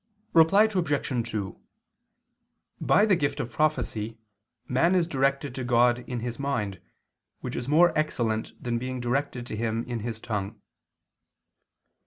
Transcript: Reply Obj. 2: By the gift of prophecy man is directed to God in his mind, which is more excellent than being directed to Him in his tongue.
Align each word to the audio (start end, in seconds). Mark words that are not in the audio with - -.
Reply 0.33 0.63
Obj. 0.63 1.29
2: 1.29 1.59
By 2.81 3.05
the 3.05 3.15
gift 3.15 3.39
of 3.39 3.51
prophecy 3.51 4.17
man 4.67 4.95
is 4.95 5.05
directed 5.05 5.53
to 5.53 5.63
God 5.63 5.99
in 6.09 6.21
his 6.21 6.39
mind, 6.39 6.81
which 7.41 7.55
is 7.55 7.67
more 7.67 7.95
excellent 7.95 8.53
than 8.59 8.79
being 8.79 8.99
directed 8.99 9.45
to 9.45 9.55
Him 9.55 9.83
in 9.83 9.99
his 9.99 10.19
tongue. 10.19 10.59